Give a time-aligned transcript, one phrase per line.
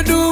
[0.00, 0.29] you do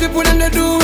[0.00, 0.79] step when they do